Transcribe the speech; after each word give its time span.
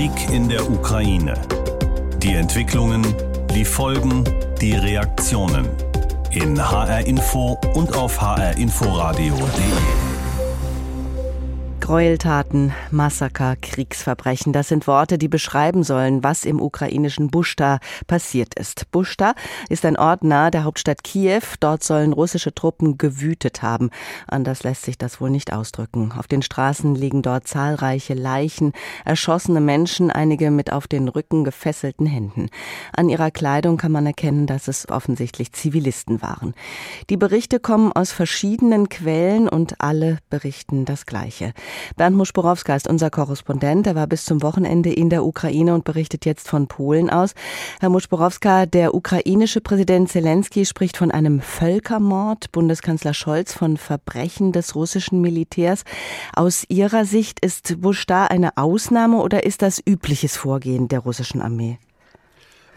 Krieg 0.00 0.30
in 0.30 0.48
der 0.48 0.62
Ukraine. 0.70 1.34
Die 2.22 2.32
Entwicklungen, 2.32 3.02
die 3.54 3.66
Folgen, 3.66 4.24
die 4.58 4.72
Reaktionen. 4.72 5.68
In 6.30 6.58
HR 6.58 7.06
Info 7.06 7.58
und 7.74 7.94
auf 7.94 8.18
hrinforadio.de. 8.18 10.09
Gräueltaten, 11.90 12.72
Massaker, 12.92 13.56
Kriegsverbrechen, 13.56 14.52
das 14.52 14.68
sind 14.68 14.86
Worte, 14.86 15.18
die 15.18 15.26
beschreiben 15.26 15.82
sollen, 15.82 16.22
was 16.22 16.44
im 16.44 16.62
ukrainischen 16.62 17.32
Buschta 17.32 17.80
passiert 18.06 18.54
ist. 18.54 18.88
Buschta 18.92 19.34
ist 19.68 19.84
ein 19.84 19.96
Ort 19.96 20.22
nahe 20.22 20.52
der 20.52 20.62
Hauptstadt 20.62 21.02
Kiew. 21.02 21.42
Dort 21.58 21.82
sollen 21.82 22.12
russische 22.12 22.54
Truppen 22.54 22.96
gewütet 22.96 23.62
haben. 23.62 23.90
Anders 24.28 24.62
lässt 24.62 24.84
sich 24.84 24.98
das 24.98 25.20
wohl 25.20 25.30
nicht 25.30 25.52
ausdrücken. 25.52 26.12
Auf 26.16 26.28
den 26.28 26.42
Straßen 26.42 26.94
liegen 26.94 27.22
dort 27.22 27.48
zahlreiche 27.48 28.14
Leichen, 28.14 28.70
erschossene 29.04 29.60
Menschen, 29.60 30.12
einige 30.12 30.52
mit 30.52 30.72
auf 30.72 30.86
den 30.86 31.08
Rücken 31.08 31.42
gefesselten 31.42 32.06
Händen. 32.06 32.50
An 32.92 33.08
ihrer 33.08 33.32
Kleidung 33.32 33.78
kann 33.78 33.90
man 33.90 34.06
erkennen, 34.06 34.46
dass 34.46 34.68
es 34.68 34.88
offensichtlich 34.88 35.50
Zivilisten 35.54 36.22
waren. 36.22 36.54
Die 37.10 37.16
Berichte 37.16 37.58
kommen 37.58 37.90
aus 37.90 38.12
verschiedenen 38.12 38.88
Quellen 38.88 39.48
und 39.48 39.80
alle 39.80 40.18
berichten 40.30 40.84
das 40.84 41.04
Gleiche. 41.04 41.52
Bernd 41.96 42.16
Muschborowska 42.16 42.74
ist 42.76 42.88
unser 42.88 43.10
Korrespondent. 43.10 43.86
Er 43.86 43.94
war 43.94 44.06
bis 44.06 44.24
zum 44.24 44.42
Wochenende 44.42 44.92
in 44.92 45.10
der 45.10 45.24
Ukraine 45.24 45.74
und 45.74 45.84
berichtet 45.84 46.24
jetzt 46.26 46.48
von 46.48 46.66
Polen 46.66 47.10
aus. 47.10 47.34
Herr 47.80 47.88
Muschborowska, 47.88 48.66
der 48.66 48.94
ukrainische 48.94 49.60
Präsident 49.60 50.08
Zelensky 50.08 50.64
spricht 50.66 50.96
von 50.96 51.10
einem 51.10 51.40
Völkermord, 51.40 52.52
Bundeskanzler 52.52 53.14
Scholz 53.14 53.52
von 53.52 53.76
Verbrechen 53.76 54.52
des 54.52 54.74
russischen 54.74 55.20
Militärs. 55.20 55.84
Aus 56.34 56.64
Ihrer 56.68 57.04
Sicht 57.04 57.44
ist 57.44 57.80
Bush 57.80 58.06
da 58.06 58.26
eine 58.26 58.56
Ausnahme 58.56 59.18
oder 59.18 59.44
ist 59.44 59.62
das 59.62 59.82
übliches 59.84 60.36
Vorgehen 60.36 60.88
der 60.88 61.00
russischen 61.00 61.40
Armee? 61.40 61.78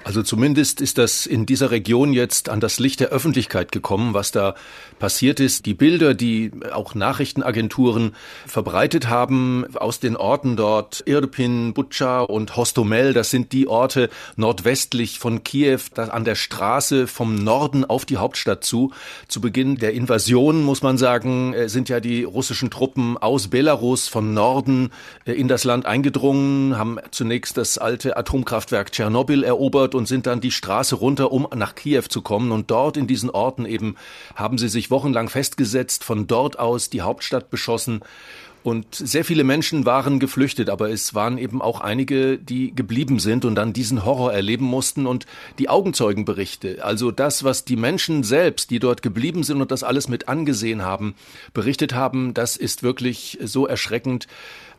Also 0.03 0.21
zumindest 0.21 0.81
ist 0.81 0.97
das 0.97 1.25
in 1.25 1.45
dieser 1.45 1.71
Region 1.71 2.11
jetzt 2.11 2.49
an 2.49 2.59
das 2.59 2.79
Licht 2.79 2.99
der 2.99 3.09
Öffentlichkeit 3.09 3.71
gekommen, 3.71 4.13
was 4.13 4.31
da 4.31 4.55
passiert 4.99 5.39
ist. 5.39 5.65
Die 5.65 5.73
Bilder, 5.73 6.13
die 6.13 6.51
auch 6.73 6.93
Nachrichtenagenturen 6.93 8.15
verbreitet 8.45 9.07
haben 9.07 9.65
aus 9.75 9.99
den 9.99 10.17
Orten 10.17 10.57
dort, 10.57 11.03
Irpin, 11.05 11.73
Butscha 11.73 12.21
und 12.21 12.57
Hostomel, 12.57 13.13
das 13.13 13.31
sind 13.31 13.53
die 13.53 13.67
Orte 13.67 14.09
nordwestlich 14.35 15.19
von 15.19 15.43
Kiew, 15.43 15.79
an 15.95 16.25
der 16.25 16.35
Straße 16.35 17.07
vom 17.07 17.35
Norden 17.35 17.85
auf 17.85 18.05
die 18.05 18.17
Hauptstadt 18.17 18.63
zu. 18.63 18.91
Zu 19.27 19.39
Beginn 19.39 19.77
der 19.77 19.93
Invasion, 19.93 20.63
muss 20.63 20.81
man 20.81 20.97
sagen, 20.97 21.53
äh, 21.53 21.69
sind 21.69 21.89
ja 21.89 21.99
die 21.99 22.23
russischen 22.23 22.69
Truppen 22.69 23.17
aus 23.17 23.47
Belarus 23.47 24.07
von 24.07 24.33
Norden 24.33 24.91
äh, 25.25 25.31
in 25.31 25.47
das 25.47 25.63
Land 25.63 25.85
eingedrungen, 25.85 26.77
haben 26.77 26.97
zunächst 27.11 27.57
das 27.57 27.77
alte 27.77 28.17
Atomkraftwerk 28.17 28.91
Tschernobyl 28.91 29.43
erobert 29.43 29.92
und 29.95 30.07
sind 30.07 30.27
dann 30.27 30.41
die 30.41 30.51
Straße 30.51 30.95
runter, 30.95 31.31
um 31.31 31.47
nach 31.55 31.75
Kiew 31.75 32.03
zu 32.09 32.21
kommen. 32.21 32.51
Und 32.51 32.71
dort 32.71 32.97
in 32.97 33.07
diesen 33.07 33.29
Orten 33.29 33.65
eben 33.65 33.95
haben 34.35 34.57
sie 34.57 34.69
sich 34.69 34.91
wochenlang 34.91 35.29
festgesetzt, 35.29 36.03
von 36.03 36.27
dort 36.27 36.59
aus 36.59 36.89
die 36.89 37.01
Hauptstadt 37.01 37.49
beschossen. 37.49 38.01
Und 38.63 38.95
sehr 38.95 39.25
viele 39.25 39.43
Menschen 39.43 39.85
waren 39.85 40.19
geflüchtet, 40.19 40.69
aber 40.69 40.89
es 40.89 41.13
waren 41.13 41.37
eben 41.37 41.61
auch 41.61 41.81
einige, 41.81 42.37
die 42.37 42.73
geblieben 42.73 43.19
sind 43.19 43.43
und 43.43 43.55
dann 43.55 43.73
diesen 43.73 44.05
Horror 44.05 44.31
erleben 44.31 44.65
mussten 44.65 45.05
und 45.05 45.25
die 45.59 45.67
Augenzeugenberichte, 45.67 46.83
also 46.83 47.11
das, 47.11 47.43
was 47.43 47.65
die 47.65 47.75
Menschen 47.75 48.23
selbst, 48.23 48.71
die 48.71 48.79
dort 48.79 49.01
geblieben 49.01 49.43
sind 49.43 49.61
und 49.61 49.71
das 49.71 49.83
alles 49.83 50.07
mit 50.07 50.29
angesehen 50.29 50.81
haben, 50.81 51.15
berichtet 51.53 51.93
haben, 51.93 52.33
das 52.33 52.55
ist 52.55 52.83
wirklich 52.83 53.37
so 53.43 53.67
erschreckend. 53.67 54.27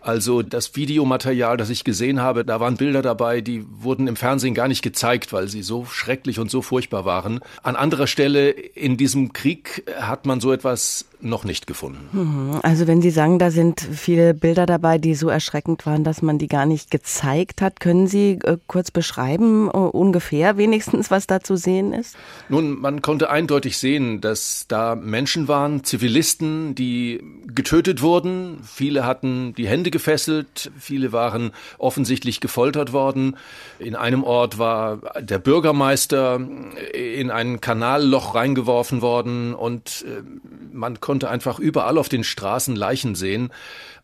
Also 0.04 0.42
das 0.42 0.76
Videomaterial, 0.76 1.56
das 1.56 1.70
ich 1.70 1.82
gesehen 1.82 2.20
habe, 2.20 2.44
da 2.44 2.60
waren 2.60 2.76
Bilder 2.76 3.00
dabei, 3.00 3.40
die 3.40 3.64
wurden 3.80 4.06
im 4.06 4.16
Fernsehen 4.16 4.52
gar 4.54 4.68
nicht 4.68 4.82
gezeigt, 4.82 5.32
weil 5.32 5.48
sie 5.48 5.62
so 5.62 5.86
schrecklich 5.86 6.38
und 6.38 6.50
so 6.50 6.60
furchtbar 6.60 7.06
waren. 7.06 7.40
An 7.62 7.74
anderer 7.74 8.06
Stelle 8.06 8.50
in 8.50 8.98
diesem 8.98 9.32
Krieg 9.32 9.90
hat 9.98 10.26
man 10.26 10.40
so 10.40 10.52
etwas 10.52 11.06
noch 11.24 11.44
nicht 11.44 11.66
gefunden. 11.66 12.08
Mhm. 12.12 12.60
Also 12.62 12.86
wenn 12.86 13.00
Sie 13.00 13.10
sagen, 13.10 13.38
da 13.38 13.50
sind 13.50 13.80
viele 13.80 14.34
Bilder 14.34 14.66
dabei, 14.66 14.98
die 14.98 15.14
so 15.14 15.28
erschreckend 15.28 15.86
waren, 15.86 16.04
dass 16.04 16.22
man 16.22 16.38
die 16.38 16.48
gar 16.48 16.66
nicht 16.66 16.90
gezeigt 16.90 17.62
hat, 17.62 17.80
können 17.80 18.06
Sie 18.06 18.38
äh, 18.44 18.58
kurz 18.66 18.90
beschreiben, 18.90 19.68
uh, 19.68 19.88
ungefähr 19.88 20.56
wenigstens, 20.56 21.10
was 21.10 21.26
da 21.26 21.40
zu 21.40 21.56
sehen 21.56 21.92
ist? 21.92 22.16
Nun, 22.48 22.78
man 22.78 23.02
konnte 23.02 23.30
eindeutig 23.30 23.78
sehen, 23.78 24.20
dass 24.20 24.66
da 24.68 24.94
Menschen 24.94 25.48
waren, 25.48 25.82
Zivilisten, 25.82 26.74
die 26.74 27.22
getötet 27.46 28.02
wurden. 28.02 28.58
Viele 28.62 29.06
hatten 29.06 29.54
die 29.54 29.66
Hände 29.66 29.90
gefesselt, 29.94 30.70
viele 30.78 31.12
waren 31.12 31.52
offensichtlich 31.78 32.40
gefoltert 32.40 32.92
worden. 32.92 33.38
In 33.78 33.96
einem 33.96 34.24
Ort 34.24 34.58
war 34.58 34.98
der 35.20 35.38
Bürgermeister 35.38 36.38
in 36.92 37.30
ein 37.30 37.62
Kanalloch 37.62 38.34
reingeworfen 38.34 39.00
worden 39.00 39.54
und 39.54 40.04
äh, 40.06 40.22
man 40.70 41.00
konnte 41.00 41.14
konnte 41.14 41.30
einfach 41.30 41.60
überall 41.60 41.96
auf 41.96 42.08
den 42.08 42.24
Straßen 42.24 42.74
Leichen 42.74 43.14
sehen. 43.14 43.52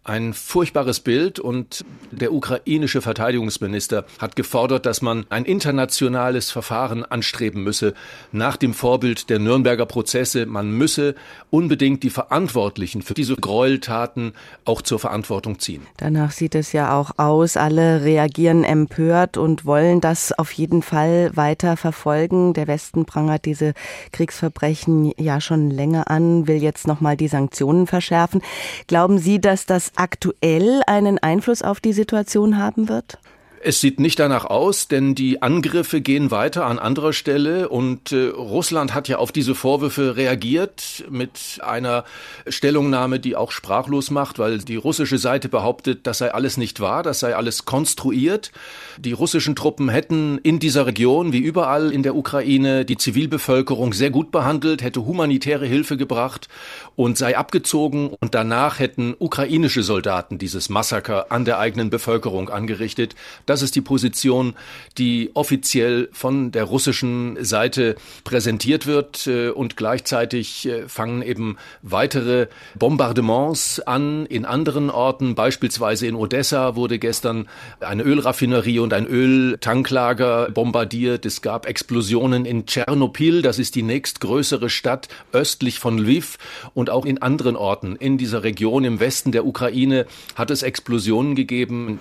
Ein 0.02 0.32
furchtbares 0.32 1.00
Bild 1.00 1.38
und 1.38 1.84
der 2.10 2.32
ukrainische 2.32 3.02
Verteidigungsminister 3.02 4.06
hat 4.18 4.34
gefordert, 4.34 4.86
dass 4.86 5.02
man 5.02 5.26
ein 5.28 5.44
internationales 5.44 6.50
Verfahren 6.50 7.04
anstreben 7.04 7.62
müsse 7.62 7.92
nach 8.32 8.56
dem 8.56 8.72
Vorbild 8.72 9.28
der 9.28 9.38
Nürnberger 9.38 9.84
Prozesse. 9.84 10.46
Man 10.46 10.72
müsse 10.72 11.16
unbedingt 11.50 12.02
die 12.02 12.08
Verantwortlichen 12.08 13.02
für 13.02 13.12
diese 13.12 13.36
Gräueltaten 13.36 14.32
auch 14.64 14.80
zur 14.80 14.98
Verantwortung 14.98 15.58
ziehen. 15.58 15.86
Danach 15.98 16.30
sieht 16.30 16.54
es 16.54 16.72
ja 16.72 16.98
auch 16.98 17.18
aus. 17.18 17.58
Alle 17.58 18.02
reagieren 18.02 18.64
empört 18.64 19.36
und 19.36 19.66
wollen 19.66 20.00
das 20.00 20.32
auf 20.32 20.50
jeden 20.52 20.80
Fall 20.80 21.30
weiter 21.34 21.76
verfolgen. 21.76 22.54
Der 22.54 22.68
Westen 22.68 23.04
prangert 23.04 23.44
diese 23.44 23.74
Kriegsverbrechen 24.12 25.12
ja 25.18 25.42
schon 25.42 25.70
länger 25.70 26.10
an, 26.10 26.48
will 26.48 26.62
jetzt 26.62 26.86
nochmal 26.86 27.18
die 27.18 27.28
Sanktionen 27.28 27.86
verschärfen. 27.86 28.40
Glauben 28.86 29.18
Sie, 29.18 29.42
dass 29.42 29.66
das 29.66 29.89
aktuell 29.96 30.82
einen 30.86 31.18
Einfluss 31.18 31.62
auf 31.62 31.80
die 31.80 31.92
Situation 31.92 32.58
haben 32.58 32.88
wird? 32.88 33.18
Es 33.62 33.78
sieht 33.78 34.00
nicht 34.00 34.19
danach 34.19 34.47
aus, 34.47 34.88
denn 34.88 35.15
die 35.15 35.43
Angriffe 35.43 36.00
gehen 36.00 36.31
weiter 36.31 36.65
an 36.65 36.78
anderer 36.78 37.12
Stelle 37.12 37.69
und 37.69 38.10
äh, 38.10 38.28
Russland 38.28 38.94
hat 38.94 39.06
ja 39.06 39.19
auf 39.19 39.32
diese 39.32 39.54
Vorwürfe 39.54 40.16
reagiert 40.16 41.04
mit 41.10 41.59
einer 41.60 42.04
Stellungnahme, 42.48 43.21
die 43.21 43.37
auch 43.37 43.50
sprachlos 43.50 44.10
macht, 44.10 44.38
weil 44.38 44.60
die 44.60 44.76
russische 44.76 45.19
Seite 45.19 45.50
behauptet, 45.50 46.06
das 46.06 46.19
sei 46.19 46.32
alles 46.32 46.56
nicht 46.56 46.81
wahr, 46.81 47.03
das 47.03 47.21
sei 47.21 47.37
alles 47.37 47.66
konstruiert. 47.66 48.50
Die 48.97 49.12
russischen 49.12 49.54
Truppen 49.54 49.91
hätten 49.91 50.38
in 50.38 50.59
dieser 50.59 50.87
Region, 50.87 51.34
wie 51.34 51.41
überall 51.41 51.92
in 51.92 52.03
der 52.03 52.16
Ukraine, 52.16 52.87
die 52.87 52.97
Zivilbevölkerung 52.97 53.92
sehr 53.92 54.10
gut 54.10 54.31
behandelt, 54.31 54.82
hätte 54.82 55.04
humanitäre 55.04 55.66
Hilfe 55.66 55.98
gebracht 55.98 56.48
und 56.97 57.19
sei 57.19 57.37
abgezogen 57.37 58.09
und 58.21 58.34
danach 58.34 58.78
hätten 58.78 59.15
ukrainische 59.19 59.82
Soldaten 59.82 60.38
dieses 60.38 60.71
Massaker 60.71 61.31
an 61.31 61.44
der 61.44 61.59
eigenen 61.59 61.91
Bevölkerung 61.91 62.48
angerichtet. 62.48 63.15
Das 63.50 63.62
ist 63.62 63.74
die 63.74 63.80
Position, 63.80 64.54
die 64.96 65.32
offiziell 65.34 66.08
von 66.12 66.52
der 66.52 66.62
russischen 66.62 67.36
Seite 67.44 67.96
präsentiert 68.22 68.86
wird. 68.86 69.26
Äh, 69.26 69.48
und 69.48 69.76
gleichzeitig 69.76 70.68
äh, 70.68 70.86
fangen 70.86 71.20
eben 71.20 71.56
weitere 71.82 72.46
Bombardements 72.78 73.80
an 73.80 74.24
in 74.26 74.44
anderen 74.44 74.88
Orten. 74.88 75.34
Beispielsweise 75.34 76.06
in 76.06 76.14
Odessa 76.14 76.76
wurde 76.76 77.00
gestern 77.00 77.48
eine 77.80 78.04
Ölraffinerie 78.04 78.78
und 78.78 78.92
ein 78.92 79.08
Öltanklager 79.08 80.52
bombardiert. 80.52 81.26
Es 81.26 81.42
gab 81.42 81.66
Explosionen 81.66 82.44
in 82.44 82.66
Tschernobyl. 82.66 83.42
Das 83.42 83.58
ist 83.58 83.74
die 83.74 83.82
nächstgrößere 83.82 84.70
Stadt 84.70 85.08
östlich 85.32 85.80
von 85.80 85.98
Lviv. 85.98 86.38
Und 86.72 86.88
auch 86.88 87.04
in 87.04 87.20
anderen 87.20 87.56
Orten 87.56 87.96
in 87.96 88.16
dieser 88.16 88.44
Region 88.44 88.84
im 88.84 89.00
Westen 89.00 89.32
der 89.32 89.44
Ukraine 89.44 90.06
hat 90.36 90.52
es 90.52 90.62
Explosionen 90.62 91.34
gegeben. 91.34 91.98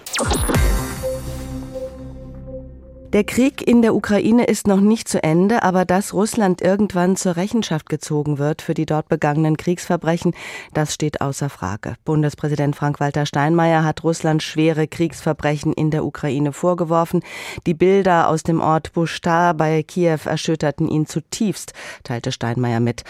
Der 3.11 3.23
Krieg 3.23 3.67
in 3.67 3.81
der 3.81 3.95
Ukraine 3.95 4.43
ist 4.43 4.67
noch 4.67 4.81
nicht 4.81 5.07
zu 5.07 5.23
Ende, 5.23 5.63
aber 5.63 5.83
dass 5.83 6.13
Russland 6.13 6.61
irgendwann 6.61 7.15
zur 7.15 7.37
Rechenschaft 7.37 7.89
gezogen 7.89 8.37
wird 8.37 8.61
für 8.61 8.75
die 8.75 8.85
dort 8.85 9.09
begangenen 9.09 9.57
Kriegsverbrechen, 9.57 10.35
das 10.75 10.93
steht 10.93 11.19
außer 11.19 11.49
Frage. 11.49 11.95
Bundespräsident 12.05 12.75
Frank-Walter 12.75 13.25
Steinmeier 13.25 13.83
hat 13.83 14.03
Russland 14.03 14.43
schwere 14.43 14.87
Kriegsverbrechen 14.87 15.73
in 15.73 15.89
der 15.89 16.05
Ukraine 16.05 16.53
vorgeworfen. 16.53 17.21
Die 17.65 17.73
Bilder 17.73 18.27
aus 18.27 18.43
dem 18.43 18.61
Ort 18.61 18.93
Bushtar 18.93 19.55
bei 19.55 19.81
Kiew 19.81 20.19
erschütterten 20.25 20.87
ihn 20.87 21.07
zutiefst, 21.07 21.73
teilte 22.03 22.31
Steinmeier 22.31 22.79
mit. 22.79 23.05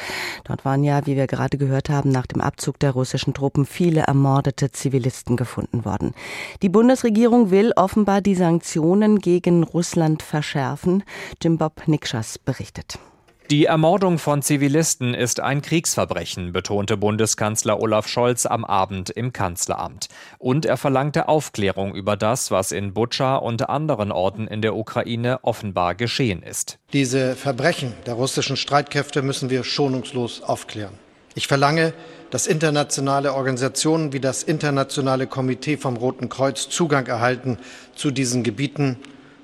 Dort 0.46 0.64
waren 0.64 0.86
ja, 0.86 1.06
wie 1.08 1.18
wir 1.18 1.28
gerade 1.28 1.58
gehört 1.58 1.90
haben, 1.90 2.10
nach 2.10 2.26
dem 2.26 2.40
Abzug 2.40 2.80
der 2.80 2.92
russischen 2.92 3.34
Truppen 3.34 3.66
viele 3.66 4.04
ermordete 4.04 4.72
Zivilisten 4.72 5.36
gefunden 5.36 5.84
worden. 5.84 6.14
Die 6.62 6.70
Bundesregierung 6.70 7.52
will 7.52 7.74
offenbar 7.76 8.22
die 8.22 8.36
Sanktionen 8.36 9.20
gegen 9.20 9.64
Russland 9.64 9.89
Russland 9.90 10.22
verschärfen. 10.22 11.04
Jim 11.42 11.58
Bob 11.58 11.88
Nikschas 11.88 12.38
berichtet. 12.38 13.00
Die 13.50 13.66
Ermordung 13.66 14.20
von 14.20 14.44
Zivilisten 14.44 15.16
ist 15.16 15.40
ein 15.40 15.64
Kriegsverbrechen, 15.64 16.52
betonte 16.52 16.96
Bundeskanzler 16.96 17.80
Olaf 17.82 18.08
Scholz 18.08 18.46
am 18.46 18.64
Abend 18.66 19.10
im 19.10 19.34
Kanzleramt. 19.34 20.10
Und 20.38 20.68
er 20.68 20.78
verlangte 20.78 21.28
Aufklärung 21.28 21.96
über 21.96 22.16
das, 22.16 22.52
was 22.52 22.72
in 22.72 22.94
Butscha 22.94 23.38
und 23.38 23.68
anderen 23.68 24.12
Orten 24.12 24.46
in 24.46 24.62
der 24.62 24.76
Ukraine 24.76 25.40
offenbar 25.42 25.96
geschehen 25.96 26.44
ist. 26.44 26.78
Diese 26.94 27.36
Verbrechen 27.36 27.94
der 28.06 28.14
russischen 28.14 28.58
Streitkräfte 28.58 29.24
müssen 29.24 29.50
wir 29.50 29.64
schonungslos 29.64 30.44
aufklären. 30.44 30.94
Ich 31.34 31.48
verlange, 31.48 31.94
dass 32.30 32.46
internationale 32.46 33.34
Organisationen 33.34 34.14
wie 34.14 34.20
das 34.20 34.44
Internationale 34.44 35.26
Komitee 35.26 35.78
vom 35.78 35.98
Roten 35.98 36.30
Kreuz 36.30 36.70
Zugang 36.70 37.08
erhalten 37.08 37.58
zu 37.96 38.12
diesen 38.12 38.44
Gebieten 38.44 39.00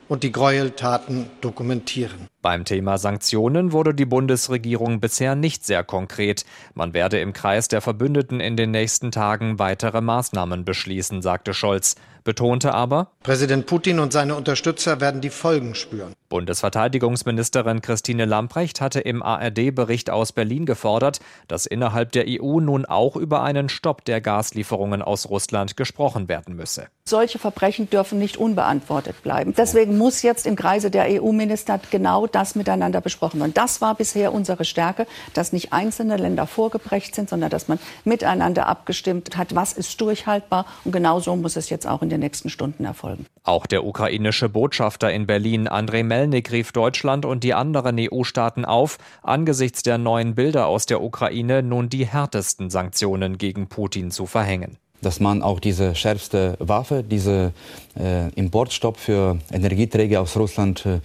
und 0.07 0.23
die 0.23 0.31
Gräueltaten 0.31 1.27
dokumentieren. 1.41 2.27
Beim 2.45 2.63
Thema 2.63 2.99
Sanktionen 2.99 3.71
wurde 3.71 3.95
die 3.95 4.05
Bundesregierung 4.05 4.99
bisher 4.99 5.33
nicht 5.33 5.65
sehr 5.65 5.83
konkret. 5.83 6.45
Man 6.75 6.93
werde 6.93 7.19
im 7.19 7.33
Kreis 7.33 7.69
der 7.69 7.81
Verbündeten 7.81 8.39
in 8.39 8.55
den 8.55 8.69
nächsten 8.69 9.09
Tagen 9.09 9.57
weitere 9.57 9.99
Maßnahmen 9.99 10.63
beschließen, 10.63 11.23
sagte 11.23 11.55
Scholz, 11.55 11.95
betonte 12.23 12.73
aber, 12.73 13.11
Präsident 13.23 13.65
Putin 13.67 13.99
und 13.99 14.11
seine 14.11 14.35
Unterstützer 14.35 14.99
werden 14.99 15.21
die 15.21 15.29
Folgen 15.29 15.75
spüren. 15.75 16.13
Bundesverteidigungsministerin 16.27 17.81
Christine 17.81 18.25
Lamprecht 18.25 18.81
hatte 18.81 18.99
im 18.99 19.23
ARD-Bericht 19.23 20.09
aus 20.09 20.31
Berlin 20.31 20.65
gefordert, 20.65 21.19
dass 21.47 21.67
innerhalb 21.67 22.11
der 22.11 22.25
EU 22.27 22.59
nun 22.59 22.85
auch 22.85 23.15
über 23.15 23.43
einen 23.43 23.69
Stopp 23.69 24.03
der 24.05 24.21
Gaslieferungen 24.21 25.01
aus 25.01 25.29
Russland 25.29 25.77
gesprochen 25.77 26.27
werden 26.27 26.55
müsse. 26.55 26.87
Solche 27.05 27.37
Verbrechen 27.37 27.89
dürfen 27.89 28.17
nicht 28.17 28.37
unbeantwortet 28.37 29.21
bleiben. 29.21 29.53
Deswegen 29.55 29.97
muss 29.97 30.23
jetzt 30.23 30.47
im 30.47 30.55
Kreise 30.55 30.89
der 30.89 31.05
EU-Minister 31.21 31.79
genau 31.91 32.25
das 32.35 32.55
miteinander 32.55 32.99
besprochen 32.99 33.39
werden. 33.39 33.53
Das 33.53 33.79
war 33.79 33.95
bisher 33.95 34.33
unsere 34.33 34.65
Stärke, 34.65 35.07
dass 35.33 35.53
nicht 35.53 35.71
einzelne 35.71 36.17
Länder 36.17 36.47
vorgeprägt 36.47 37.15
sind, 37.15 37.29
sondern 37.29 37.49
dass 37.49 37.69
man 37.69 37.79
miteinander 38.03 38.67
abgestimmt 38.67 39.37
hat, 39.37 39.55
was 39.55 39.71
ist 39.71 40.01
durchhaltbar. 40.01 40.65
Und 40.83 40.91
genau 40.91 41.21
so 41.21 41.35
muss 41.37 41.55
es 41.55 41.69
jetzt 41.69 41.87
auch 41.87 42.01
in 42.01 42.09
den 42.09 42.19
nächsten 42.19 42.49
Stunden 42.49 42.83
erfolgen. 42.83 43.25
Auch 43.43 43.65
der 43.65 43.85
ukrainische 43.85 44.49
Botschafter 44.49 45.11
in 45.11 45.25
Berlin, 45.25 45.69
Andrei 45.69 46.03
Melnik, 46.03 46.51
rief 46.51 46.73
Deutschland 46.73 47.25
und 47.25 47.45
die 47.45 47.53
anderen 47.53 47.95
EU-Staaten 47.97 48.65
auf, 48.65 48.97
angesichts 49.23 49.81
der 49.83 49.97
neuen 49.97 50.35
Bilder 50.35 50.67
aus 50.67 50.85
der 50.85 51.01
Ukraine 51.01 51.63
nun 51.63 51.87
die 51.87 52.05
härtesten 52.05 52.69
Sanktionen 52.69 53.37
gegen 53.37 53.67
Putin 53.67 54.11
zu 54.11 54.25
verhängen 54.25 54.77
dass 55.01 55.19
man 55.19 55.43
auch 55.43 55.59
diese 55.59 55.93
schärfste 55.93 56.55
Waffe, 56.57 57.03
diese 57.03 57.51
äh, 57.99 58.29
Importstopp 58.29 58.97
für 58.97 59.37
Energieträger 59.51 60.21
aus 60.21 60.35
Russland 60.35 60.83
äh 60.85 60.99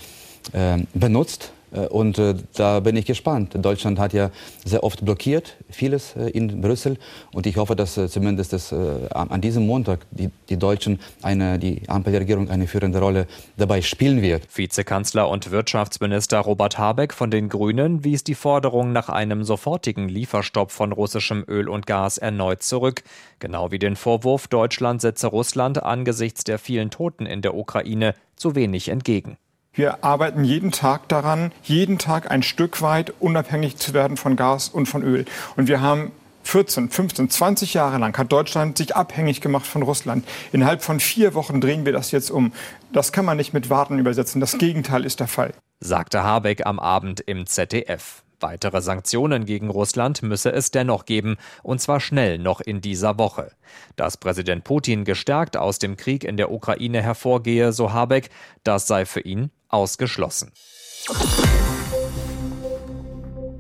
benutzt. 0.95 1.53
Äh, 1.73 1.81
und 1.87 2.19
äh, 2.19 2.35
da 2.55 2.81
bin 2.81 2.97
ich 2.97 3.07
gespannt. 3.07 3.55
Deutschland 3.55 3.99
hat 3.99 4.13
ja 4.13 4.31
sehr 4.65 4.83
oft 4.85 5.05
blockiert, 5.05 5.57
vieles 5.71 6.17
äh, 6.17 6.31
in 6.31 6.61
Brüssel. 6.61 6.99
Und 7.33 7.47
ich 7.47 7.57
hoffe, 7.57 7.77
dass 7.77 7.95
zumindest 7.95 8.53
das, 8.53 8.73
an 8.73 9.41
diesem 9.41 9.67
Montag 9.67 10.01
die, 10.11 10.31
die 10.49 10.57
Deutschen, 10.57 11.01
eine, 11.23 11.59
die 11.59 11.89
Ampelregierung 11.89 12.51
eine 12.51 12.67
führende 12.67 13.01
Rolle 13.01 13.27
dabei 13.57 13.83
spielen 13.83 14.23
wird. 14.23 14.47
Vizekanzler 14.57 15.29
und 15.29 15.51
Wirtschaftsminister 15.51 16.39
Robert 16.41 16.79
Habeck 16.79 17.13
von 17.13 17.31
den 17.31 17.49
Grünen 17.49 18.05
wies 18.05 18.25
die 18.25 18.35
Forderung 18.35 18.93
nach 18.93 19.09
einem 19.09 19.45
sofortigen 19.45 20.09
Lieferstopp 20.09 20.71
von 20.71 20.93
russischem 20.93 21.45
Öl 21.49 21.69
und 21.69 21.87
Gas 21.87 22.19
erneut 22.19 22.63
zurück. 22.63 23.03
Genau 23.39 23.71
wie 23.71 23.79
den 23.79 23.97
Vorwurf, 23.97 24.49
Deutschland 24.49 25.01
setze 25.01 25.27
Russland 25.27 25.83
angesichts 25.83 26.45
der 26.45 26.59
vielen 26.59 26.91
Toten 26.91 27.27
in 27.27 27.43
der 27.43 27.55
Ukraine 27.55 28.15
zu 28.37 28.55
wenig 28.55 28.89
entgegen. 28.89 29.37
Wir 29.73 30.03
arbeiten 30.03 30.43
jeden 30.43 30.73
Tag 30.73 31.09
daran, 31.09 31.53
jeden 31.63 31.99
Tag 31.99 32.29
ein 32.29 32.43
Stück 32.43 32.83
weit 32.83 33.15
unabhängig 33.21 33.77
zu 33.77 33.95
werden 33.95 34.17
von 34.17 34.35
Gas 34.35 34.69
und 34.69 34.87
von 34.87 35.05
Öl. 35.05 35.27
Und 35.57 35.69
wir 35.69 35.81
haben 35.81 36.11
14, 36.43 36.91
15, 36.91 37.31
20 37.31 37.75
Jahre 37.75 37.99
lang 37.99 38.17
hat 38.19 38.33
Deutschland 38.33 38.79
sich 38.79 38.97
abhängig 38.97 39.41
gemacht 39.41 39.67
von 39.67 39.83
Russland. 39.83 40.27
Innerhalb 40.51 40.83
von 40.83 40.99
vier 40.99 41.35
Wochen 41.35 41.61
drehen 41.61 41.87
wir 41.87 41.93
das 41.93 42.11
jetzt 42.11 42.33
um. 42.33 42.53
Das 42.93 43.13
kann 43.13 43.25
man 43.25 43.37
nicht 43.37 43.53
mit 43.53 43.71
Warten 43.71 44.01
übersetzen. 44.01 44.41
Das 44.41 44.59
Gegenteil 44.59 45.05
ist 45.05 45.21
der 45.21 45.29
Fall. 45.29 45.53
Sagte 45.79 46.25
Habeck 46.25 46.67
am 46.67 46.81
Abend 46.81 47.21
im 47.21 47.47
ZDF. 47.47 48.25
Weitere 48.41 48.81
Sanktionen 48.81 49.45
gegen 49.45 49.71
Russland 49.71 50.23
müsse 50.23 50.51
es 50.51 50.73
dennoch 50.73 51.05
geben, 51.05 51.37
und 51.63 51.81
zwar 51.81 52.01
schnell 52.01 52.39
noch 52.39 52.61
in 52.61 52.81
dieser 52.81 53.19
Woche. 53.19 53.53
Dass 53.97 54.17
Präsident 54.17 54.65
Putin 54.65 55.05
gestärkt 55.05 55.57
aus 55.57 55.79
dem 55.79 55.97
Krieg 55.97 56.25
in 56.25 56.39
der 56.39 56.51
Ukraine 56.51 57.03
hervorgehe, 57.03 57.73
so 57.73 57.93
Habeck, 57.93 58.31
das 58.65 58.87
sei 58.89 59.05
für 59.05 59.21
ihn 59.21 59.51
ausgeschlossen. 59.71 60.53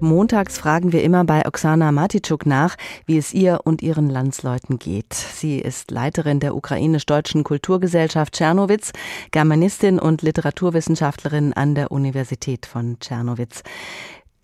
Montags 0.00 0.56
fragen 0.56 0.92
wir 0.92 1.02
immer 1.02 1.24
bei 1.24 1.46
Oksana 1.46 1.92
Matitschuk 1.92 2.46
nach, 2.46 2.76
wie 3.04 3.18
es 3.18 3.34
ihr 3.34 3.60
und 3.64 3.82
ihren 3.82 4.08
Landsleuten 4.08 4.78
geht. 4.78 5.12
Sie 5.12 5.58
ist 5.58 5.90
Leiterin 5.90 6.40
der 6.40 6.54
ukrainisch-deutschen 6.54 7.44
Kulturgesellschaft 7.44 8.32
Tschernowitz, 8.34 8.92
Germanistin 9.30 9.98
und 9.98 10.22
Literaturwissenschaftlerin 10.22 11.52
an 11.52 11.74
der 11.74 11.92
Universität 11.92 12.64
von 12.64 12.98
Tschernowitz. 12.98 13.62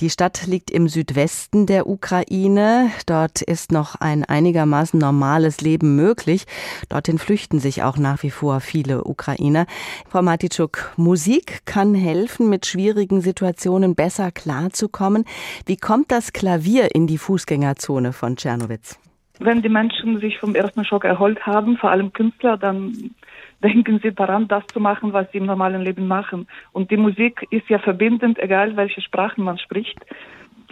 Die 0.00 0.10
Stadt 0.10 0.46
liegt 0.46 0.70
im 0.70 0.88
Südwesten 0.88 1.64
der 1.64 1.86
Ukraine. 1.86 2.90
Dort 3.06 3.40
ist 3.40 3.72
noch 3.72 3.94
ein 3.98 4.26
einigermaßen 4.26 5.00
normales 5.00 5.62
Leben 5.62 5.96
möglich. 5.96 6.44
Dorthin 6.90 7.16
flüchten 7.16 7.60
sich 7.60 7.82
auch 7.82 7.96
nach 7.96 8.22
wie 8.22 8.28
vor 8.28 8.60
viele 8.60 9.04
Ukrainer. 9.04 9.64
Frau 10.06 10.20
Matitschuk, 10.20 10.92
Musik 10.98 11.60
kann 11.64 11.94
helfen, 11.94 12.50
mit 12.50 12.66
schwierigen 12.66 13.22
Situationen 13.22 13.94
besser 13.94 14.32
klarzukommen. 14.32 15.24
Wie 15.64 15.78
kommt 15.78 16.12
das 16.12 16.34
Klavier 16.34 16.94
in 16.94 17.06
die 17.06 17.16
Fußgängerzone 17.16 18.12
von 18.12 18.36
Tschernowitz? 18.36 18.98
Wenn 19.38 19.62
die 19.62 19.70
Menschen 19.70 20.20
sich 20.20 20.38
vom 20.38 20.54
ersten 20.54 20.84
Schock 20.84 21.04
erholt 21.04 21.46
haben, 21.46 21.78
vor 21.78 21.90
allem 21.90 22.12
Künstler, 22.12 22.58
dann 22.58 23.14
denken 23.62 24.00
sie 24.02 24.12
daran, 24.12 24.48
das 24.48 24.64
zu 24.72 24.80
machen, 24.80 25.12
was 25.12 25.30
sie 25.32 25.38
im 25.38 25.46
normalen 25.46 25.82
Leben 25.82 26.06
machen. 26.06 26.46
Und 26.72 26.90
die 26.90 26.96
Musik 26.96 27.46
ist 27.50 27.68
ja 27.68 27.78
verbindend, 27.78 28.38
egal 28.38 28.76
welche 28.76 29.00
Sprachen 29.00 29.44
man 29.44 29.58
spricht 29.58 29.98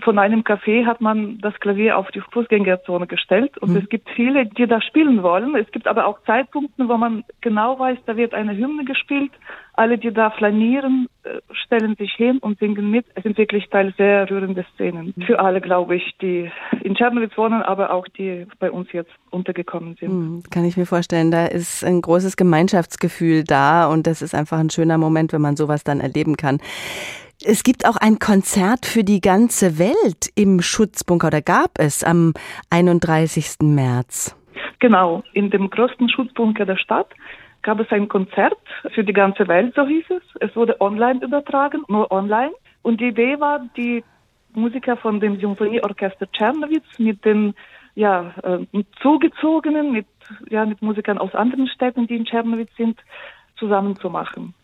von 0.05 0.19
einem 0.19 0.43
Café 0.43 0.87
hat 0.87 1.01
man 1.01 1.39
das 1.41 1.55
Klavier 1.61 1.97
auf 1.97 2.11
die 2.11 2.21
Fußgängerzone 2.21 3.07
gestellt 3.07 3.57
und 3.59 3.71
mhm. 3.71 3.79
es 3.79 3.89
gibt 3.89 4.09
viele, 4.11 4.47
die 4.47 4.67
da 4.67 4.81
spielen 4.81 5.23
wollen. 5.23 5.57
Es 5.57 5.71
gibt 5.73 5.89
aber 5.89 6.07
auch 6.07 6.19
Zeitpunkte, 6.27 6.89
wo 6.89 6.97
man 6.97 7.25
genau 7.41 7.79
weiß, 7.79 7.99
da 8.07 8.17
wird 8.17 8.35
eine 8.35 8.57
Hymne 8.57 8.85
gespielt. 8.85 9.33
Alle, 9.77 9.99
die 9.99 10.13
da 10.13 10.31
flanieren, 10.31 11.09
äh, 11.25 11.41
stellen 11.51 11.97
sich 11.97 12.13
hin 12.13 12.39
und 12.39 12.61
singen 12.61 12.91
mit. 12.91 13.07
Es 13.17 13.25
sind 13.25 13.37
wirklich 13.39 13.69
Teil 13.71 13.93
sehr 13.97 14.31
rührende 14.31 14.65
Szenen. 14.75 15.15
Mhm. 15.17 15.23
Für 15.23 15.41
alle, 15.41 15.61
glaube 15.61 15.97
ich, 15.97 16.17
die 16.21 16.51
in 16.83 16.95
Tschernowitz 16.95 17.37
wohnen, 17.37 17.63
aber 17.63 17.93
auch 17.93 18.07
die 18.07 18.47
bei 18.61 18.71
uns 18.71 18.93
jetzt 18.93 19.11
untergekommen 19.31 19.97
sind. 19.99 20.13
Mhm, 20.13 20.43
kann 20.51 20.65
ich 20.65 20.77
mir 20.77 20.87
vorstellen, 20.87 21.33
da 21.33 21.47
ist 21.47 21.83
ein 21.83 22.03
großes 22.03 22.37
Gemeinschaftsgefühl 22.37 23.43
da 23.43 23.87
und 23.87 24.07
das 24.07 24.23
ist 24.23 24.35
einfach 24.35 24.59
ein 24.59 24.71
schöner 24.71 24.99
Moment, 24.99 25.33
wenn 25.33 25.43
man 25.43 25.57
sowas 25.57 25.83
dann 25.83 26.01
erleben 26.01 26.37
kann. 26.37 26.61
Es 27.43 27.63
gibt 27.63 27.87
auch 27.87 27.97
ein 27.97 28.19
Konzert 28.19 28.87
für 28.87 29.03
die 29.03 29.21
ganze 29.21 29.79
Welt 29.79 30.31
im 30.37 30.63
Schutzbunker 30.63 31.29
oder 31.29 31.43
gab 31.43 31.79
es 31.79 32.05
am 32.05 32.33
31. 32.71 33.57
März. 33.63 34.37
Genau, 34.79 35.23
in 35.33 35.51
dem 35.51 35.69
größten 35.71 36.09
Schutzbunker 36.09 36.65
der 36.65 36.77
Stadt 36.77 37.09
gab 37.63 37.81
es 37.81 37.91
ein 37.91 38.09
Konzert 38.09 38.59
für 38.95 39.03
die 39.03 39.13
ganze 39.13 39.49
Welt, 39.49 39.75
so 39.75 39.87
hieß 39.87 40.05
es. 40.11 40.23
Es 40.41 40.55
wurde 40.55 40.81
online 40.81 41.25
übertragen, 41.25 41.83
nur 41.89 42.11
online. 42.13 42.53
Und 42.83 43.01
die 43.01 43.09
Idee 43.09 43.41
war, 43.41 43.61
die 43.77 44.05
Musiker 44.53 44.97
von 44.97 45.21
dem 45.21 45.41
Symphonieorchester 45.41 46.31
Czernowitz 46.33 46.99
mit 46.99 47.25
den 47.25 47.55
ja, 47.95 48.33
äh, 48.43 48.85
zugezogenen, 49.01 49.93
mit, 49.93 50.07
ja, 50.51 50.67
mit 50.67 50.83
Musikern 50.83 51.19
aus 51.19 51.35
anderen 51.35 51.67
Städten, 51.69 52.07
die 52.07 52.17
in 52.17 52.27
Czernowitz 52.27 52.75
sind, 52.77 52.99
zusammenzumachen. 53.57 54.55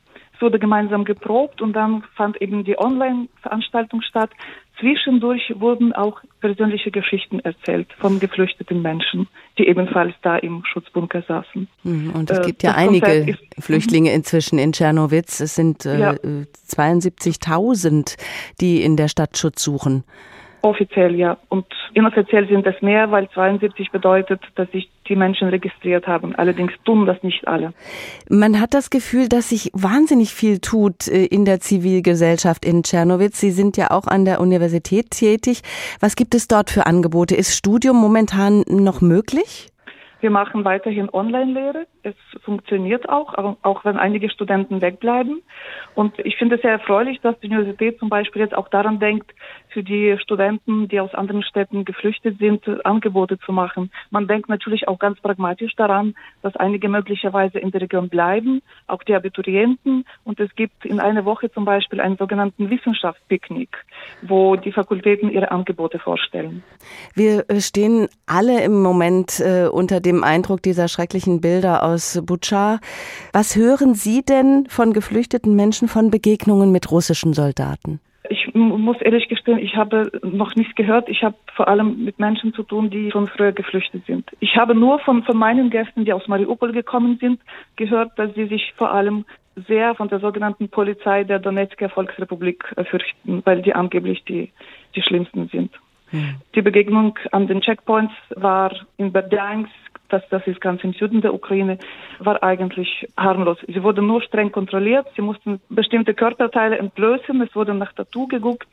Wurde 0.40 0.58
gemeinsam 0.58 1.04
geprobt 1.04 1.62
und 1.62 1.72
dann 1.72 2.04
fand 2.14 2.40
eben 2.40 2.64
die 2.64 2.78
Online-Veranstaltung 2.78 4.02
statt. 4.02 4.30
Zwischendurch 4.78 5.52
wurden 5.56 5.92
auch 5.92 6.20
persönliche 6.40 6.90
Geschichten 6.90 7.40
erzählt 7.40 7.88
von 7.98 8.18
geflüchteten 8.18 8.80
Menschen, 8.80 9.28
die 9.58 9.68
ebenfalls 9.68 10.14
da 10.22 10.36
im 10.36 10.64
Schutzbunker 10.64 11.22
saßen. 11.28 11.68
Mhm, 11.82 12.10
und 12.12 12.30
es 12.30 12.38
äh, 12.38 12.46
gibt 12.46 12.62
ja 12.62 12.74
einige 12.74 13.36
Flüchtlinge 13.58 14.12
inzwischen 14.12 14.58
in 14.58 14.72
Tschernowitz. 14.72 15.40
Es 15.40 15.54
sind 15.54 15.84
äh, 15.84 15.98
ja. 15.98 16.12
72.000, 16.12 18.16
die 18.60 18.82
in 18.82 18.96
der 18.96 19.08
Stadt 19.08 19.36
Schutz 19.36 19.62
suchen. 19.62 20.04
Offiziell 20.62 21.14
ja. 21.14 21.38
Und 21.48 21.66
inoffiziell 21.94 22.46
sind 22.46 22.66
es 22.66 22.80
mehr, 22.82 23.10
weil 23.10 23.28
72 23.30 23.90
bedeutet, 23.90 24.40
dass 24.56 24.70
sich 24.70 24.90
die 25.08 25.16
Menschen 25.16 25.48
registriert 25.48 26.06
haben. 26.06 26.34
Allerdings 26.34 26.72
tun 26.84 27.06
das 27.06 27.22
nicht 27.22 27.48
alle. 27.48 27.72
Man 28.28 28.60
hat 28.60 28.74
das 28.74 28.90
Gefühl, 28.90 29.28
dass 29.28 29.48
sich 29.48 29.70
wahnsinnig 29.72 30.34
viel 30.34 30.58
tut 30.58 31.08
äh, 31.08 31.24
in 31.24 31.44
der 31.44 31.60
Zivilgesellschaft 31.60 32.64
in 32.64 32.82
Tschernowitz. 32.82 33.40
Sie 33.40 33.50
sind 33.50 33.76
ja 33.76 33.90
auch 33.90 34.06
an 34.06 34.24
der 34.24 34.40
Universität 34.40 35.10
tätig. 35.10 35.62
Was 36.00 36.14
gibt 36.14 36.34
es 36.34 36.46
dort 36.46 36.70
für 36.70 36.86
Angebote? 36.86 37.34
Ist 37.34 37.56
Studium 37.56 37.96
momentan 37.96 38.62
noch 38.68 39.00
möglich? 39.00 39.70
Wir 40.20 40.30
machen 40.30 40.64
weiterhin 40.64 41.08
Online-Lehre. 41.10 41.86
Es 42.02 42.14
funktioniert 42.44 43.08
auch, 43.08 43.34
auch 43.62 43.84
wenn 43.84 43.96
einige 43.96 44.28
Studenten 44.30 44.82
wegbleiben. 44.82 45.42
Und 45.94 46.18
ich 46.18 46.36
finde 46.36 46.56
es 46.56 46.62
sehr 46.62 46.72
erfreulich, 46.72 47.20
dass 47.20 47.38
die 47.40 47.48
Universität 47.48 47.98
zum 47.98 48.10
Beispiel 48.10 48.42
jetzt 48.42 48.54
auch 48.54 48.68
daran 48.68 49.00
denkt, 49.00 49.32
für 49.70 49.82
die 49.82 50.16
Studenten, 50.20 50.88
die 50.88 51.00
aus 51.00 51.14
anderen 51.14 51.42
Städten 51.42 51.84
geflüchtet 51.84 52.38
sind, 52.38 52.64
Angebote 52.84 53.38
zu 53.38 53.52
machen. 53.52 53.90
Man 54.10 54.26
denkt 54.26 54.48
natürlich 54.48 54.88
auch 54.88 54.98
ganz 54.98 55.20
pragmatisch 55.20 55.74
daran, 55.76 56.14
dass 56.42 56.56
einige 56.56 56.88
möglicherweise 56.88 57.58
in 57.58 57.70
der 57.70 57.82
Region 57.82 58.08
bleiben, 58.08 58.62
auch 58.86 59.02
die 59.02 59.14
Abiturienten. 59.14 60.04
Und 60.24 60.40
es 60.40 60.54
gibt 60.54 60.84
in 60.84 61.00
einer 61.00 61.24
Woche 61.24 61.50
zum 61.50 61.64
Beispiel 61.64 62.00
einen 62.00 62.16
sogenannten 62.16 62.70
Wissenschaftspicknick, 62.70 63.76
wo 64.22 64.56
die 64.56 64.72
Fakultäten 64.72 65.30
ihre 65.30 65.50
Angebote 65.50 65.98
vorstellen. 65.98 66.62
Wir 67.14 67.48
äh, 67.48 67.60
stehen 67.60 68.08
alle 68.26 68.62
im 68.62 68.82
Moment 68.82 69.40
äh, 69.40 69.68
unter 69.68 70.00
dem 70.00 70.24
Eindruck 70.24 70.62
dieser 70.62 70.88
schrecklichen 70.88 71.40
Bilder 71.40 71.82
aus 71.84 72.20
Butscha. 72.24 72.80
Was 73.32 73.56
hören 73.56 73.94
Sie 73.94 74.22
denn 74.22 74.66
von 74.68 74.92
geflüchteten 74.92 75.54
Menschen 75.54 75.88
von 75.88 76.10
Begegnungen 76.10 76.72
mit 76.72 76.90
russischen 76.90 77.32
Soldaten? 77.32 78.00
Ich 78.52 78.56
muss 78.56 79.00
ehrlich 79.00 79.28
gestehen, 79.28 79.58
ich 79.58 79.76
habe 79.76 80.10
noch 80.22 80.56
nichts 80.56 80.74
gehört. 80.74 81.08
Ich 81.08 81.22
habe 81.22 81.36
vor 81.54 81.68
allem 81.68 82.04
mit 82.04 82.18
Menschen 82.18 82.52
zu 82.52 82.64
tun, 82.64 82.90
die 82.90 83.12
schon 83.12 83.28
früher 83.28 83.52
geflüchtet 83.52 84.04
sind. 84.06 84.28
Ich 84.40 84.56
habe 84.56 84.74
nur 84.74 84.98
von, 84.98 85.22
von 85.22 85.36
meinen 85.36 85.70
Gästen, 85.70 86.04
die 86.04 86.12
aus 86.12 86.26
Mariupol 86.26 86.72
gekommen 86.72 87.18
sind, 87.20 87.40
gehört, 87.76 88.18
dass 88.18 88.34
sie 88.34 88.46
sich 88.46 88.72
vor 88.76 88.90
allem 88.92 89.24
sehr 89.68 89.94
von 89.94 90.08
der 90.08 90.18
sogenannten 90.18 90.68
Polizei 90.68 91.22
der 91.22 91.38
Donetsker 91.38 91.90
Volksrepublik 91.90 92.64
fürchten, 92.90 93.42
weil 93.44 93.62
die 93.62 93.74
angeblich 93.74 94.24
die, 94.24 94.50
die 94.96 95.02
schlimmsten 95.02 95.48
sind. 95.48 95.72
Hm. 96.10 96.40
Die 96.56 96.62
Begegnung 96.62 97.16
an 97.30 97.46
den 97.46 97.60
Checkpoints 97.60 98.14
war 98.34 98.74
in 98.96 99.12
Berdyansk, 99.12 99.70
das, 100.12 100.22
das 100.30 100.46
ist 100.46 100.60
ganz 100.60 100.82
im 100.84 100.92
Süden 100.92 101.20
der 101.20 101.34
Ukraine, 101.34 101.78
war 102.18 102.42
eigentlich 102.42 103.06
harmlos. 103.16 103.58
Sie 103.66 103.82
wurden 103.82 104.06
nur 104.06 104.22
streng 104.22 104.52
kontrolliert. 104.52 105.06
Sie 105.16 105.22
mussten 105.22 105.60
bestimmte 105.68 106.14
Körperteile 106.14 106.78
entblößen. 106.78 107.40
Es 107.42 107.54
wurde 107.54 107.74
nach 107.74 107.92
Tattoo 107.92 108.26
geguckt, 108.26 108.68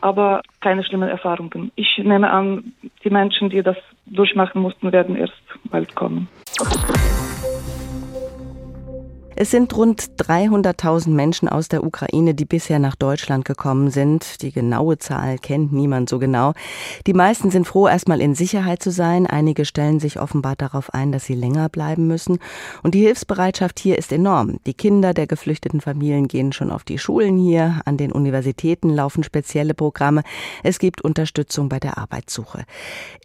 aber 0.00 0.42
keine 0.60 0.84
schlimmen 0.84 1.08
Erfahrungen. 1.08 1.72
Ich 1.76 1.98
nehme 1.98 2.30
an, 2.30 2.72
die 3.04 3.10
Menschen, 3.10 3.50
die 3.50 3.62
das 3.62 3.76
durchmachen 4.06 4.60
mussten, 4.60 4.92
werden 4.92 5.16
erst 5.16 5.42
bald 5.64 5.94
kommen. 5.94 6.28
Es 9.42 9.50
sind 9.50 9.76
rund 9.76 10.00
300.000 10.18 11.08
Menschen 11.08 11.48
aus 11.48 11.66
der 11.66 11.82
Ukraine, 11.82 12.32
die 12.32 12.44
bisher 12.44 12.78
nach 12.78 12.94
Deutschland 12.94 13.44
gekommen 13.44 13.90
sind. 13.90 14.40
Die 14.40 14.52
genaue 14.52 14.98
Zahl 14.98 15.36
kennt 15.36 15.72
niemand 15.72 16.08
so 16.08 16.20
genau. 16.20 16.52
Die 17.08 17.12
meisten 17.12 17.50
sind 17.50 17.66
froh, 17.66 17.88
erstmal 17.88 18.20
in 18.20 18.36
Sicherheit 18.36 18.84
zu 18.84 18.92
sein. 18.92 19.26
Einige 19.26 19.64
stellen 19.64 19.98
sich 19.98 20.20
offenbar 20.20 20.54
darauf 20.54 20.94
ein, 20.94 21.10
dass 21.10 21.24
sie 21.24 21.34
länger 21.34 21.68
bleiben 21.68 22.06
müssen. 22.06 22.38
Und 22.84 22.94
die 22.94 23.00
Hilfsbereitschaft 23.00 23.80
hier 23.80 23.98
ist 23.98 24.12
enorm. 24.12 24.60
Die 24.64 24.74
Kinder 24.74 25.12
der 25.12 25.26
geflüchteten 25.26 25.80
Familien 25.80 26.28
gehen 26.28 26.52
schon 26.52 26.70
auf 26.70 26.84
die 26.84 26.98
Schulen 26.98 27.36
hier. 27.36 27.80
An 27.84 27.96
den 27.96 28.12
Universitäten 28.12 28.90
laufen 28.90 29.24
spezielle 29.24 29.74
Programme. 29.74 30.22
Es 30.62 30.78
gibt 30.78 31.02
Unterstützung 31.02 31.68
bei 31.68 31.80
der 31.80 31.98
Arbeitssuche. 31.98 32.62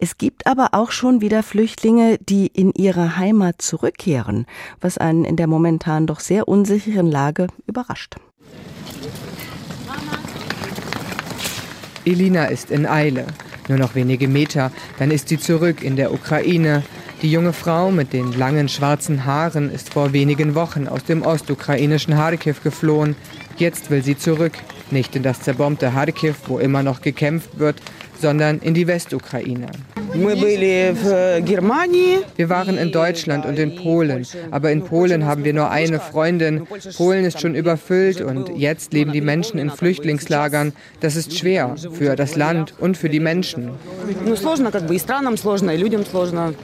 Es 0.00 0.18
gibt 0.18 0.48
aber 0.48 0.70
auch 0.72 0.90
schon 0.90 1.20
wieder 1.20 1.44
Flüchtlinge, 1.44 2.18
die 2.18 2.48
in 2.48 2.72
ihre 2.72 3.16
Heimat 3.18 3.62
zurückkehren, 3.62 4.46
was 4.80 4.98
einen 4.98 5.24
in 5.24 5.36
der 5.36 5.46
momentan 5.46 6.07
doch 6.08 6.20
sehr 6.20 6.48
unsicheren 6.48 7.10
Lage 7.10 7.48
überrascht. 7.66 8.16
Elina 12.04 12.46
ist 12.46 12.70
in 12.70 12.86
Eile. 12.86 13.26
Nur 13.68 13.76
noch 13.76 13.94
wenige 13.94 14.28
Meter, 14.28 14.72
dann 14.98 15.10
ist 15.10 15.28
sie 15.28 15.38
zurück 15.38 15.82
in 15.82 15.96
der 15.96 16.12
Ukraine. 16.12 16.82
Die 17.20 17.30
junge 17.30 17.52
Frau 17.52 17.90
mit 17.90 18.12
den 18.12 18.32
langen 18.32 18.68
schwarzen 18.68 19.26
Haaren 19.26 19.70
ist 19.70 19.92
vor 19.92 20.12
wenigen 20.12 20.54
Wochen 20.54 20.88
aus 20.88 21.04
dem 21.04 21.22
ostukrainischen 21.22 22.14
Kharkiv 22.14 22.62
geflohen. 22.62 23.14
Jetzt 23.58 23.90
will 23.90 24.02
sie 24.02 24.16
zurück, 24.16 24.52
nicht 24.90 25.16
in 25.16 25.22
das 25.22 25.42
zerbombte 25.42 25.90
Kharkiv, 25.90 26.36
wo 26.46 26.58
immer 26.58 26.82
noch 26.82 27.02
gekämpft 27.02 27.58
wird, 27.58 27.82
sondern 28.20 28.58
in 28.58 28.74
die 28.74 28.86
Westukraine. 28.86 29.66
Wir 32.36 32.48
waren 32.48 32.78
in 32.78 32.92
Deutschland 32.92 33.44
und 33.44 33.58
in 33.58 33.76
Polen, 33.76 34.26
aber 34.50 34.70
in 34.70 34.82
Polen 34.82 35.26
haben 35.26 35.44
wir 35.44 35.52
nur 35.52 35.70
eine 35.70 36.00
Freundin. 36.00 36.66
Polen 36.96 37.24
ist 37.24 37.40
schon 37.40 37.54
überfüllt 37.54 38.20
und 38.22 38.50
jetzt 38.56 38.92
leben 38.92 39.12
die 39.12 39.20
Menschen 39.20 39.58
in 39.58 39.70
Flüchtlingslagern. 39.70 40.72
Das 41.00 41.14
ist 41.14 41.36
schwer 41.36 41.74
für 41.92 42.16
das 42.16 42.36
Land 42.36 42.74
und 42.78 42.96
für 42.96 43.08
die 43.08 43.20
Menschen. 43.20 43.70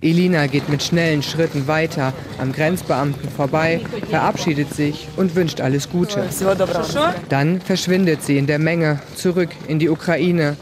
Elina 0.00 0.46
geht 0.46 0.68
mit 0.68 0.82
schnellen 0.82 1.23
Schritten 1.23 1.66
weiter, 1.68 2.12
am 2.38 2.52
Grenzbeamten 2.52 3.28
vorbei, 3.28 3.80
verabschiedet 4.08 4.73
sich 4.73 5.08
und 5.16 5.34
wünscht 5.37 5.61
alles 5.61 5.90
Gute. 5.90 6.25
Dann 7.28 7.61
verschwindet 7.61 8.23
sie 8.23 8.38
in 8.38 8.46
der 8.46 8.58
Menge 8.58 9.00
zurück 9.14 9.50
in 9.68 9.78
die 9.78 9.88
Ukraine. 9.90 10.56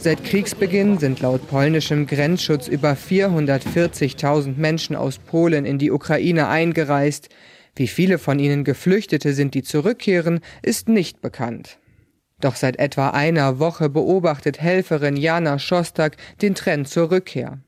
Seit 0.00 0.22
Kriegsbeginn 0.22 0.98
sind 0.98 1.18
laut 1.20 1.48
polnischem 1.48 2.06
Grenzschutz 2.06 2.68
über 2.68 2.92
440.000 2.92 4.56
Menschen 4.56 4.94
aus 4.94 5.18
Polen 5.18 5.64
in 5.64 5.78
die 5.78 5.90
Ukraine 5.90 6.46
eingereist. 6.46 7.28
Wie 7.74 7.88
viele 7.88 8.18
von 8.18 8.38
ihnen 8.38 8.62
Geflüchtete 8.62 9.32
sind, 9.32 9.54
die 9.54 9.64
zurückkehren, 9.64 10.38
ist 10.62 10.88
nicht 10.88 11.20
bekannt. 11.20 11.78
Doch 12.40 12.54
seit 12.54 12.78
etwa 12.78 13.10
einer 13.10 13.58
Woche 13.58 13.88
beobachtet 13.88 14.60
Helferin 14.60 15.16
Jana 15.16 15.58
Schostak 15.58 16.16
den 16.40 16.54
Trend 16.54 16.88
zur 16.88 17.10
Rückkehr. 17.10 17.58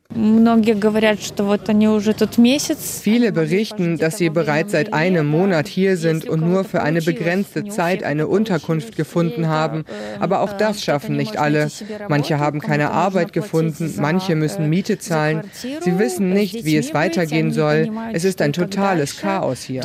Viele 3.01 3.33
berichten, 3.33 3.97
dass 3.97 4.19
sie 4.19 4.29
bereits 4.29 4.73
seit 4.73 4.93
einem 4.93 5.29
Monat 5.29 5.69
hier 5.69 5.97
sind 5.97 6.29
und 6.29 6.41
nur 6.41 6.65
für 6.65 6.83
eine 6.83 7.01
begrenzte 7.01 7.65
Zeit 7.67 8.03
eine 8.03 8.27
Unterkunft 8.27 8.97
gefunden 8.97 9.49
haben. 9.49 9.85
Aber 10.19 10.41
auch 10.41 10.53
das 10.53 10.83
schaffen 10.83 11.17
nicht 11.17 11.37
alle. 11.37 11.69
Manche 12.09 12.39
haben 12.39 12.61
keine 12.61 12.91
Arbeit 12.91 13.33
gefunden, 13.33 13.95
manche 13.99 14.35
müssen 14.35 14.69
Miete 14.69 14.99
zahlen. 14.99 15.43
Sie 15.53 15.99
wissen 15.99 16.31
nicht, 16.31 16.65
wie 16.65 16.77
es 16.77 16.93
weitergehen 16.93 17.53
soll. 17.53 17.91
Es 18.13 18.25
ist 18.25 18.43
ein 18.43 18.53
totales 18.53 19.17
Chaos 19.17 19.63
hier. 19.63 19.81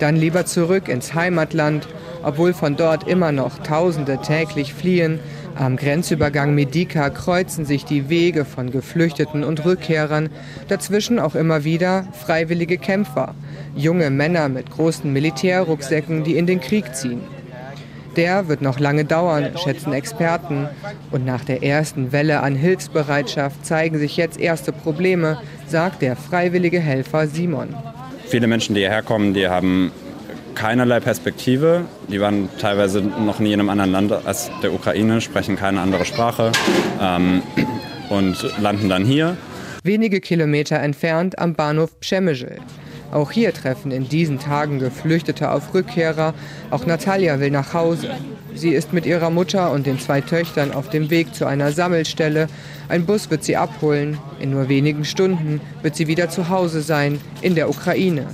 Dann 0.00 0.16
lieber 0.16 0.46
zurück 0.46 0.88
ins 0.88 1.14
Heimatland, 1.14 1.86
obwohl 2.22 2.54
von 2.54 2.76
dort 2.76 3.06
immer 3.06 3.32
noch 3.32 3.58
Tausende 3.58 4.18
täglich 4.18 4.74
fliehen. 4.74 5.20
Am 5.54 5.76
Grenzübergang 5.76 6.54
Medika 6.54 7.10
kreuzen 7.10 7.66
sich 7.66 7.84
die 7.84 8.08
Wege 8.08 8.46
von 8.46 8.70
Geflüchteten 8.70 9.44
und 9.44 9.64
Rückkehrern, 9.64 10.30
dazwischen 10.68 11.18
auch 11.18 11.34
immer 11.34 11.64
wieder 11.64 12.08
freiwillige 12.12 12.78
Kämpfer, 12.78 13.34
junge 13.76 14.08
Männer 14.10 14.48
mit 14.48 14.70
großen 14.70 15.12
Militärrucksäcken, 15.12 16.24
die 16.24 16.36
in 16.36 16.46
den 16.46 16.60
Krieg 16.60 16.94
ziehen. 16.94 17.20
Der 18.16 18.48
wird 18.48 18.62
noch 18.62 18.80
lange 18.80 19.04
dauern, 19.04 19.50
schätzen 19.62 19.92
Experten. 19.92 20.68
Und 21.10 21.24
nach 21.24 21.44
der 21.44 21.62
ersten 21.62 22.10
Welle 22.10 22.40
an 22.40 22.56
Hilfsbereitschaft 22.56 23.64
zeigen 23.64 23.98
sich 23.98 24.16
jetzt 24.16 24.40
erste 24.40 24.72
Probleme, 24.72 25.38
sagt 25.66 26.02
der 26.02 26.16
freiwillige 26.16 26.80
Helfer 26.80 27.28
Simon. 27.28 27.74
Viele 28.30 28.46
Menschen, 28.46 28.76
die 28.76 28.82
hierher 28.82 29.02
kommen, 29.02 29.34
die 29.34 29.48
haben 29.48 29.90
keinerlei 30.54 31.00
Perspektive. 31.00 31.84
Die 32.08 32.20
waren 32.20 32.48
teilweise 32.60 33.02
noch 33.02 33.40
nie 33.40 33.52
in 33.52 33.58
einem 33.58 33.70
anderen 33.70 33.90
Land 33.90 34.12
als 34.24 34.50
der 34.62 34.72
Ukraine, 34.72 35.20
sprechen 35.20 35.56
keine 35.56 35.80
andere 35.80 36.04
Sprache 36.04 36.52
ähm, 37.00 37.42
und 38.08 38.36
landen 38.60 38.88
dann 38.88 39.04
hier. 39.04 39.36
Wenige 39.82 40.20
Kilometer 40.20 40.78
entfernt 40.78 41.40
am 41.40 41.54
Bahnhof 41.54 41.98
Przemysl. 41.98 42.58
Auch 43.10 43.32
hier 43.32 43.52
treffen 43.52 43.90
in 43.90 44.08
diesen 44.08 44.38
Tagen 44.38 44.78
Geflüchtete 44.78 45.50
auf 45.50 45.74
Rückkehrer. 45.74 46.32
Auch 46.70 46.86
Natalia 46.86 47.40
will 47.40 47.50
nach 47.50 47.74
Hause. 47.74 48.10
Sie 48.54 48.70
ist 48.70 48.92
mit 48.92 49.06
ihrer 49.06 49.30
Mutter 49.30 49.70
und 49.70 49.86
den 49.86 49.98
zwei 49.98 50.20
Töchtern 50.20 50.72
auf 50.72 50.90
dem 50.90 51.10
Weg 51.10 51.34
zu 51.34 51.46
einer 51.46 51.72
Sammelstelle. 51.72 52.48
Ein 52.88 53.06
Bus 53.06 53.30
wird 53.30 53.44
sie 53.44 53.56
abholen. 53.56 54.18
In 54.40 54.50
nur 54.50 54.68
wenigen 54.68 55.04
Stunden 55.04 55.60
wird 55.82 55.96
sie 55.96 56.06
wieder 56.06 56.28
zu 56.28 56.48
Hause 56.48 56.82
sein, 56.82 57.20
in 57.42 57.54
der 57.54 57.68
Ukraine. 57.68 58.26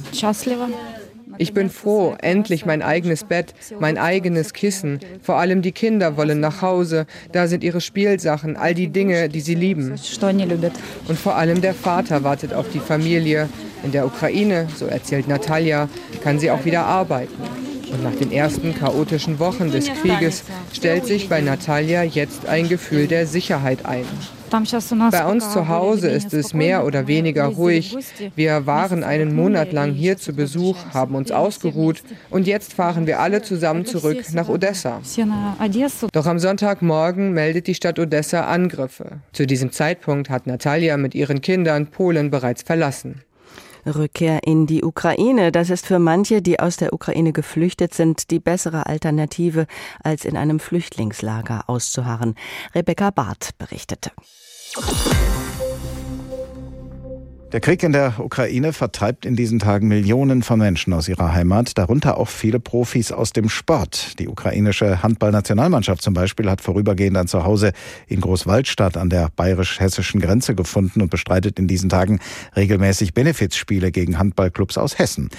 Ich 1.39 1.53
bin 1.53 1.69
froh, 1.69 2.15
endlich 2.21 2.65
mein 2.65 2.83
eigenes 2.83 3.25
Bett, 3.25 3.55
mein 3.79 3.99
eigenes 3.99 4.53
Kissen. 4.53 5.01
Vor 5.21 5.37
allem 5.37 5.61
die 5.61 5.73
Kinder 5.73 6.17
wollen 6.17 6.41
nach 6.41 6.63
Hause. 6.63 7.07
Da 7.33 7.47
sind 7.47 7.63
ihre 7.63 7.81
Spielsachen, 7.81 8.57
all 8.57 8.75
die 8.75 8.89
Dinge, 8.89 9.29
die 9.29 9.41
sie 9.41 9.55
lieben. 9.55 9.95
Und 11.09 11.19
vor 11.19 11.37
allem 11.37 11.61
der 11.61 11.75
Vater 11.75 12.25
wartet 12.25 12.55
auf 12.55 12.67
die 12.71 12.81
Familie. 12.81 13.49
In 13.85 13.93
der 13.93 14.07
Ukraine, 14.07 14.67
so 14.75 14.87
erzählt 14.87 15.29
Natalia, 15.29 15.89
kann 16.23 16.39
sie 16.39 16.51
auch 16.51 16.65
wieder 16.65 16.87
arbeiten. 16.87 17.35
Und 17.91 18.03
nach 18.03 18.15
den 18.15 18.33
ersten 18.33 18.75
chaotischen 18.75 19.39
Wochen 19.39 19.71
des 19.71 19.89
Krieges 20.01 20.45
stellt 20.73 21.07
sich 21.07 21.29
bei 21.29 21.41
Natalia 21.41 22.03
jetzt 22.03 22.47
ein 22.47 22.69
Gefühl 22.69 23.07
der 23.07 23.27
Sicherheit 23.27 23.87
ein. 23.87 24.05
Bei 25.11 25.27
uns 25.27 25.53
zu 25.53 25.69
Hause 25.69 26.09
ist 26.09 26.33
es 26.33 26.55
mehr 26.55 26.85
oder 26.85 27.07
weniger 27.07 27.47
ruhig. 27.47 27.97
Wir 28.37 28.67
waren 28.67 29.03
einen 29.03 29.35
Monat 29.35 29.73
lang 29.73 29.93
hier 29.93 30.19
zu 30.19 30.33
Besuch, 30.33 30.77
haben 30.95 31.15
uns 31.15 31.33
ausgeruht 31.33 32.03
und 32.31 32.47
jetzt 32.47 32.73
fahren 32.73 33.07
wir 33.07 33.21
alle 33.21 33.43
zusammen 33.43 33.85
zurück 33.85 34.25
nach 34.33 34.49
Odessa. 34.49 35.01
Doch 36.13 36.27
am 36.27 36.39
Sonntagmorgen 36.39 37.33
meldet 37.33 37.67
die 37.67 37.75
Stadt 37.75 37.99
Odessa 37.99 38.43
Angriffe. 38.47 39.21
Zu 39.33 39.47
diesem 39.47 39.73
Zeitpunkt 39.73 40.31
hat 40.31 40.47
Natalia 40.47 40.97
mit 40.97 41.15
ihren 41.15 41.41
Kindern 41.41 41.89
Polen 41.89 42.31
bereits 42.31 42.63
verlassen. 42.63 43.23
Rückkehr 43.87 44.41
in 44.45 44.67
die 44.67 44.85
Ukraine, 44.85 45.53
das 45.53 45.71
ist 45.71 45.87
für 45.87 45.99
manche, 45.99 46.43
die 46.43 46.61
aus 46.61 46.77
der 46.77 46.93
Ukraine 46.93 47.33
geflüchtet 47.33 47.95
sind, 47.95 48.31
die 48.31 48.41
bessere 48.41 48.87
Alternative, 48.87 49.67
als 50.03 50.25
in 50.25 50.37
einem 50.37 50.61
Flüchtlingslager 50.61 51.65
auszuharren. 51.69 52.35
Rebecca 52.75 53.11
Barth 53.11 53.51
berichtete. 53.59 54.11
Der 57.57 57.63
Krieg 57.63 57.83
in 57.83 57.93
der 57.93 58.17
Ukraine 58.19 58.75
vertreibt 58.75 59.25
in 59.25 59.35
diesen 59.35 59.61
Tagen 59.61 59.89
Millionen 59.89 60.43
von 60.43 60.59
Menschen 60.59 60.93
aus 60.93 61.09
ihrer 61.09 61.33
Heimat, 61.33 61.79
darunter 61.79 62.19
auch 62.19 62.29
viele 62.29 62.61
Profis 62.61 63.13
aus 63.13 63.33
dem 63.33 63.49
Sport. 63.49 64.19
Die 64.19 64.29
ukrainische 64.29 65.03
Handballnationalmannschaft 65.03 66.03
zum 66.03 66.13
Beispiel 66.13 66.51
hat 66.51 66.61
vorübergehend 66.61 67.17
ein 67.17 67.29
Zuhause 67.29 67.73
in 68.09 68.21
Großwaldstadt 68.21 68.99
an 68.99 69.09
der 69.09 69.31
bayerisch-hessischen 69.35 70.21
Grenze 70.21 70.55
gefunden 70.55 71.01
und 71.01 71.09
bestreitet 71.09 71.59
in 71.59 71.67
diesen 71.67 71.89
Tagen 71.89 72.21
regelmäßig 72.55 73.15
Benefizspiele 73.15 73.91
gegen 73.91 74.19
Handballclubs 74.19 74.77
aus 74.77 74.99
Hessen. 74.99 75.31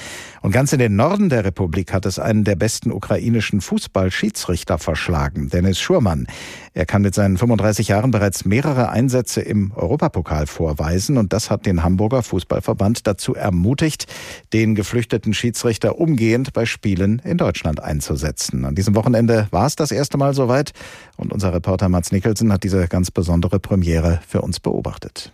Und 0.42 0.52
ganz 0.52 0.74
in 0.74 0.80
den 0.80 0.96
Norden 0.96 1.30
der 1.30 1.46
Republik 1.46 1.94
hat 1.94 2.08
es 2.08 2.18
einen 2.18 2.44
der 2.44 2.56
besten 2.56 2.92
ukrainischen 2.92 3.62
Fußballschiedsrichter 3.62 4.80
verschlagen, 4.80 5.50
Dennis 5.50 5.80
Schurmann. 5.80 6.26
Er 6.74 6.88
kann 6.88 7.04
mit 7.04 7.14
seinen 7.14 7.38
35 7.38 7.88
Jahren 7.90 8.10
bereits 8.10 8.46
mehrere 8.46 8.90
Einsätze 8.90 9.42
im 9.42 9.72
Europapokal 9.76 10.48
vorweisen 10.48 11.18
und 11.18 11.32
das 11.32 11.52
hat 11.52 11.68
den 11.68 11.84
Hamburger 12.08 12.24
Fußballverband 12.24 13.06
dazu 13.06 13.36
ermutigt, 13.36 14.06
den 14.54 14.76
geflüchteten 14.76 15.34
Schiedsrichter 15.34 16.00
umgehend 16.00 16.54
bei 16.54 16.66
Spielen 16.66 17.20
in 17.26 17.38
Deutschland 17.38 17.84
einzusetzen. 17.84 18.64
An 18.64 18.76
diesem 18.76 18.96
Wochenende 18.96 19.48
war 19.52 19.66
es 19.66 19.76
das 19.76 19.92
erste 19.92 20.18
Mal 20.18 20.34
soweit 20.34 20.72
und 21.18 21.34
unser 21.34 21.54
Reporter 21.54 21.90
Mats 21.90 22.14
Nicholson 22.14 22.54
hat 22.54 22.64
diese 22.64 22.88
ganz 22.88 23.12
besondere 23.12 23.60
Premiere 23.60 24.22
für 24.26 24.42
uns 24.42 24.62
beobachtet. 24.62 25.34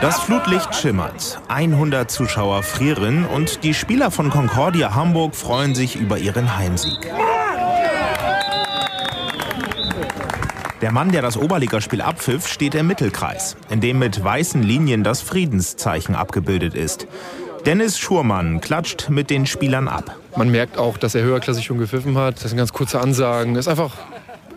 Das 0.00 0.20
Flutlicht 0.20 0.74
schimmert, 0.74 1.42
100 1.48 2.10
Zuschauer 2.10 2.62
frieren 2.62 3.26
und 3.26 3.62
die 3.62 3.74
Spieler 3.74 4.10
von 4.10 4.30
Concordia 4.30 4.94
Hamburg 4.94 5.36
freuen 5.36 5.74
sich 5.74 5.96
über 5.96 6.16
ihren 6.16 6.56
Heimsieg. 6.56 7.12
Der 10.82 10.90
Mann, 10.90 11.12
der 11.12 11.22
das 11.22 11.36
Oberligaspiel 11.36 12.00
abpfiff, 12.00 12.48
steht 12.48 12.74
im 12.74 12.88
Mittelkreis, 12.88 13.56
in 13.70 13.80
dem 13.80 14.00
mit 14.00 14.22
weißen 14.22 14.64
Linien 14.64 15.04
das 15.04 15.22
Friedenszeichen 15.22 16.16
abgebildet 16.16 16.74
ist. 16.74 17.06
Dennis 17.64 18.00
Schurmann 18.00 18.60
klatscht 18.60 19.08
mit 19.08 19.30
den 19.30 19.46
Spielern 19.46 19.86
ab. 19.86 20.16
Man 20.36 20.50
merkt 20.50 20.78
auch, 20.78 20.98
dass 20.98 21.14
er 21.14 21.22
höherklassig 21.22 21.64
schon 21.64 21.78
gepfiffen 21.78 22.18
hat. 22.18 22.42
Das 22.42 22.50
sind 22.50 22.58
ganz 22.58 22.72
kurze 22.72 23.00
Ansagen. 23.00 23.54
Das 23.54 23.66
ist 23.66 23.70
einfach 23.70 23.96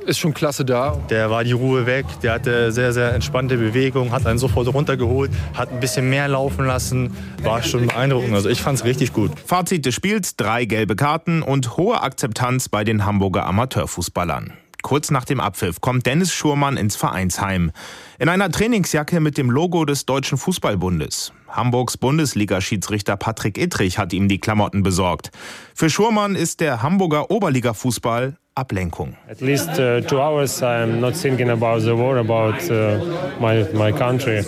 ist 0.08 0.17
schon 0.17 0.34
klasse 0.34 0.65
da. 0.65 0.98
Der 1.10 1.29
war 1.29 1.44
die 1.44 1.51
Ruhe 1.51 1.86
weg, 1.86 2.05
der 2.24 2.34
hatte 2.34 2.72
sehr, 2.72 2.94
sehr 2.94 3.13
entspannte 3.13 3.58
Bewegung, 3.58 4.12
hat 4.12 4.25
einen 4.25 4.39
sofort 4.39 4.72
runtergeholt, 4.74 5.32
hat 5.53 5.72
ein 5.72 5.79
bisschen 5.79 6.10
mehr 6.10 6.27
laufen 6.27 6.65
lassen. 6.65 7.15
War 7.44 7.62
schon 7.63 7.88
beeindruckend. 7.88 8.34
Also 8.34 8.50
ich 8.50 8.62
fand 8.62 8.79
es 8.79 8.86
richtig 8.86 9.13
gut. 9.13 9.32
Fazit 9.46 9.86
des 9.86 9.94
Spiels: 9.94 10.36
drei 10.36 10.65
gelbe 10.65 10.96
Karten 10.96 11.41
und 11.41 11.77
hohe 11.77 12.01
Akzeptanz 12.01 12.70
bei 12.70 12.84
den 12.84 13.05
Hamburger 13.05 13.46
Amateurfußballern. 13.46 14.53
Kurz 14.86 15.10
nach 15.10 15.25
dem 15.25 15.39
Abpfiff 15.39 15.82
kommt 15.82 16.06
Dennis 16.06 16.32
Schurmann 16.32 16.77
ins 16.77 16.96
Vereinsheim. 16.96 17.72
In 18.20 18.30
einer 18.30 18.51
Trainingsjacke 18.51 19.20
mit 19.20 19.36
dem 19.36 19.50
Logo 19.50 19.84
des 19.84 20.06
Deutschen 20.06 20.38
Fußballbundes. 20.38 21.34
Hamburgs 21.50 21.98
Bundesliga-Schiedsrichter 21.98 23.18
Patrick 23.18 23.58
Ittrich 23.58 23.98
hat 23.98 24.13
ihm 24.13 24.27
die 24.27 24.38
Klamotten 24.38 24.84
besorgt. 24.84 25.32
Für 25.74 25.89
Schurmann 25.89 26.36
ist 26.36 26.60
der 26.60 26.84
Hamburger 26.84 27.32
Oberliga-Fußball 27.32 28.38
Ablenkung. 28.54 29.18
At 29.27 29.42
least 29.42 29.70
uh, 29.70 30.01
two 30.01 30.20
hours 30.20 30.62
I'm 30.62 31.00
not 31.00 31.20
thinking 31.20 31.50
about 31.50 31.80
the 31.80 31.98
war, 31.98 32.18
about 32.18 32.70
uh, 32.70 33.04
my, 33.42 33.65
my 33.74 33.92
country 33.92 34.46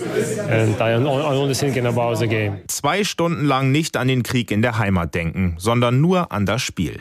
and 0.48 0.80
I'm 0.80 1.04
only 1.04 1.54
thinking 1.56 1.86
about 1.86 2.14
the 2.20 2.28
game. 2.28 2.58
Zwei 2.68 3.02
Stunden 3.02 3.44
lang 3.44 3.72
nicht 3.72 3.96
an 3.96 4.06
den 4.06 4.22
Krieg 4.22 4.52
in 4.52 4.62
der 4.62 4.78
Heimat 4.78 5.16
denken, 5.16 5.56
sondern 5.58 6.00
nur 6.00 6.30
an 6.30 6.46
das 6.46 6.62
Spiel. 6.62 7.00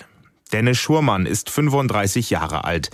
Dennis 0.51 0.77
Schurmann 0.77 1.25
ist 1.25 1.49
35 1.49 2.29
Jahre 2.29 2.63
alt. 2.63 2.89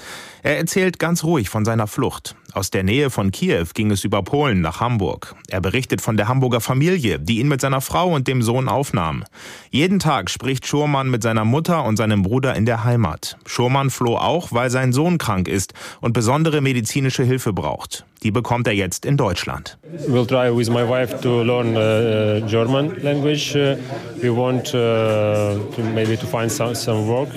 Er 0.45 0.57
erzählt 0.57 0.99
ganz 0.99 1.23
ruhig 1.23 1.47
von 1.47 1.63
seiner 1.63 1.87
Flucht. 1.87 2.35
Aus 2.51 2.69
der 2.69 2.83
Nähe 2.83 3.09
von 3.09 3.31
Kiew 3.31 3.67
ging 3.73 3.91
es 3.91 4.03
über 4.03 4.23
Polen 4.23 4.59
nach 4.59 4.81
Hamburg. 4.81 5.35
Er 5.47 5.61
berichtet 5.61 6.01
von 6.01 6.17
der 6.17 6.27
Hamburger 6.27 6.59
Familie, 6.59 7.17
die 7.17 7.39
ihn 7.39 7.47
mit 7.47 7.61
seiner 7.61 7.79
Frau 7.79 8.13
und 8.13 8.27
dem 8.27 8.41
Sohn 8.41 8.67
aufnahm. 8.67 9.23
Jeden 9.71 9.99
Tag 9.99 10.29
spricht 10.29 10.67
Schurmann 10.67 11.09
mit 11.09 11.23
seiner 11.23 11.45
Mutter 11.45 11.85
und 11.85 11.95
seinem 11.95 12.23
Bruder 12.23 12.55
in 12.55 12.65
der 12.65 12.83
Heimat. 12.83 13.37
Schurmann 13.45 13.89
floh 13.89 14.17
auch, 14.17 14.51
weil 14.51 14.69
sein 14.69 14.91
Sohn 14.91 15.17
krank 15.17 15.47
ist 15.47 15.73
und 16.01 16.11
besondere 16.11 16.59
medizinische 16.59 17.23
Hilfe 17.23 17.53
braucht. 17.53 18.05
Die 18.21 18.31
bekommt 18.31 18.67
er 18.67 18.73
jetzt 18.73 19.05
in 19.05 19.15
Deutschland. 19.15 19.77
We'll 20.09 20.27
try 20.27 20.53
with 20.53 20.69
my 20.69 20.85
wife 20.85 21.21
to 21.21 21.41
learn 21.41 21.77
uh, 21.77 22.45
German 22.49 23.01
language. 23.01 23.55
Uh, 23.55 23.77
we 24.21 24.29
want 24.29 24.67
uh, 24.75 25.55
to 25.73 25.81
maybe 25.95 26.17
to 26.17 26.27
find 26.27 26.51
some, 26.51 26.75
some 26.75 27.07
work. 27.07 27.29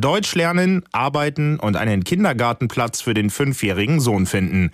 Deutsch 0.00 0.34
lernen, 0.34 0.84
arbeiten 0.92 1.58
und 1.58 1.76
einen 1.76 2.04
Kindergartenplatz 2.04 3.00
für 3.00 3.14
den 3.14 3.30
fünfjährigen 3.30 4.00
Sohn 4.00 4.26
finden. 4.26 4.70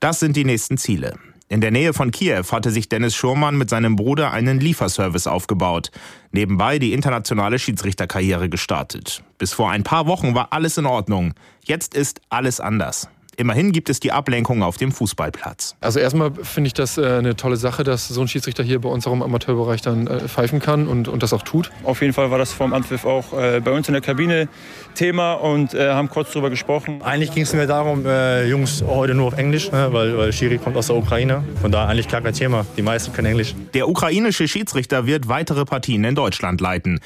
Das 0.00 0.20
sind 0.20 0.36
die 0.36 0.44
nächsten 0.44 0.78
Ziele. 0.78 1.14
In 1.50 1.62
der 1.62 1.70
Nähe 1.70 1.94
von 1.94 2.10
Kiew 2.10 2.44
hatte 2.52 2.70
sich 2.70 2.90
Dennis 2.90 3.14
Schurmann 3.14 3.56
mit 3.56 3.70
seinem 3.70 3.96
Bruder 3.96 4.32
einen 4.32 4.60
Lieferservice 4.60 5.26
aufgebaut. 5.26 5.90
Nebenbei 6.30 6.78
die 6.78 6.92
internationale 6.92 7.58
Schiedsrichterkarriere 7.58 8.50
gestartet. 8.50 9.22
Bis 9.38 9.54
vor 9.54 9.70
ein 9.70 9.82
paar 9.82 10.06
Wochen 10.06 10.34
war 10.34 10.52
alles 10.52 10.76
in 10.76 10.84
Ordnung. 10.84 11.32
Jetzt 11.64 11.94
ist 11.94 12.20
alles 12.28 12.60
anders. 12.60 13.08
Immerhin 13.38 13.70
gibt 13.70 13.88
es 13.88 14.00
die 14.00 14.10
Ablenkung 14.10 14.64
auf 14.64 14.78
dem 14.78 14.90
Fußballplatz. 14.90 15.76
Also 15.80 16.00
erstmal 16.00 16.32
finde 16.42 16.66
ich 16.66 16.74
das 16.74 16.98
äh, 16.98 17.06
eine 17.06 17.36
tolle 17.36 17.56
Sache, 17.56 17.84
dass 17.84 18.08
so 18.08 18.20
ein 18.20 18.26
Schiedsrichter 18.26 18.64
hier 18.64 18.80
bei 18.80 18.88
uns 18.88 19.06
auch 19.06 19.12
im 19.12 19.22
Amateurbereich 19.22 19.80
dann 19.80 20.08
äh, 20.08 20.26
pfeifen 20.26 20.58
kann 20.58 20.88
und, 20.88 21.06
und 21.06 21.22
das 21.22 21.32
auch 21.32 21.42
tut. 21.42 21.70
Auf 21.84 22.00
jeden 22.02 22.12
Fall 22.12 22.32
war 22.32 22.38
das 22.38 22.52
vom 22.52 22.72
Anpfiff 22.72 23.04
auch 23.04 23.32
äh, 23.32 23.60
bei 23.60 23.70
uns 23.70 23.86
in 23.86 23.92
der 23.92 24.02
Kabine 24.02 24.48
Thema 24.96 25.34
und 25.34 25.72
äh, 25.72 25.88
haben 25.90 26.08
kurz 26.08 26.32
darüber 26.32 26.50
gesprochen. 26.50 27.00
Eigentlich 27.02 27.30
ging 27.30 27.44
es 27.44 27.52
mir 27.52 27.68
darum, 27.68 28.04
äh, 28.06 28.48
Jungs 28.48 28.82
heute 28.84 29.14
nur 29.14 29.28
auf 29.28 29.38
Englisch, 29.38 29.70
ne, 29.70 29.86
weil, 29.92 30.18
weil 30.18 30.32
Schiri 30.32 30.58
kommt 30.58 30.76
aus 30.76 30.88
der 30.88 30.96
Ukraine. 30.96 31.44
Von 31.60 31.70
daher 31.70 31.90
eigentlich 31.90 32.08
gar 32.08 32.22
kein 32.22 32.34
Thema. 32.34 32.66
Die 32.76 32.82
meisten 32.82 33.12
können 33.12 33.28
Englisch. 33.28 33.54
Der 33.72 33.88
ukrainische 33.88 34.48
Schiedsrichter 34.48 35.06
wird 35.06 35.28
weitere 35.28 35.64
Partien 35.64 36.02
in 36.02 36.16
Deutschland 36.16 36.60
leiten. 36.60 36.98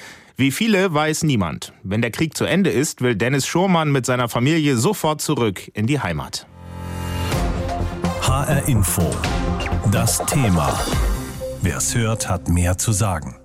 Wie 0.42 0.50
viele 0.50 0.92
weiß 0.92 1.22
niemand. 1.22 1.72
Wenn 1.84 2.02
der 2.02 2.10
Krieg 2.10 2.36
zu 2.36 2.44
Ende 2.44 2.70
ist, 2.70 3.00
will 3.00 3.14
Dennis 3.14 3.46
Schurmann 3.46 3.92
mit 3.92 4.04
seiner 4.04 4.28
Familie 4.28 4.76
sofort 4.76 5.20
zurück 5.20 5.70
in 5.72 5.86
die 5.86 6.00
Heimat. 6.00 6.48
HR 8.22 8.66
Info. 8.66 9.08
Das 9.92 10.18
Thema. 10.26 10.76
Wer 11.60 11.76
es 11.76 11.94
hört, 11.94 12.28
hat 12.28 12.48
mehr 12.48 12.76
zu 12.76 12.90
sagen. 12.90 13.36